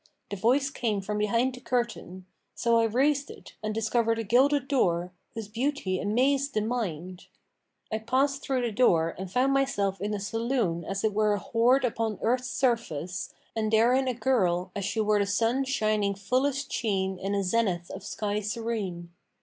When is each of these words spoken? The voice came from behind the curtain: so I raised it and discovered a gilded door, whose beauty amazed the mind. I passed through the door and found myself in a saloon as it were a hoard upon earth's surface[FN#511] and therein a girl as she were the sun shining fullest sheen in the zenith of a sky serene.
The 0.31 0.35
voice 0.35 0.71
came 0.71 0.99
from 1.01 1.19
behind 1.19 1.53
the 1.53 1.61
curtain: 1.61 2.25
so 2.55 2.79
I 2.79 2.85
raised 2.85 3.29
it 3.29 3.53
and 3.61 3.71
discovered 3.71 4.17
a 4.17 4.23
gilded 4.23 4.67
door, 4.67 5.11
whose 5.35 5.47
beauty 5.47 5.99
amazed 5.99 6.55
the 6.55 6.61
mind. 6.61 7.27
I 7.91 7.99
passed 7.99 8.41
through 8.41 8.63
the 8.63 8.71
door 8.71 9.13
and 9.19 9.31
found 9.31 9.53
myself 9.53 10.01
in 10.01 10.11
a 10.15 10.19
saloon 10.19 10.83
as 10.85 11.03
it 11.03 11.13
were 11.13 11.33
a 11.33 11.39
hoard 11.39 11.85
upon 11.85 12.17
earth's 12.23 12.49
surface[FN#511] 12.51 13.33
and 13.55 13.71
therein 13.71 14.07
a 14.07 14.15
girl 14.15 14.71
as 14.75 14.85
she 14.85 14.99
were 14.99 15.19
the 15.19 15.27
sun 15.27 15.65
shining 15.65 16.15
fullest 16.15 16.73
sheen 16.73 17.19
in 17.19 17.33
the 17.33 17.43
zenith 17.43 17.91
of 17.91 18.01
a 18.01 18.05
sky 18.05 18.39
serene. 18.39 19.11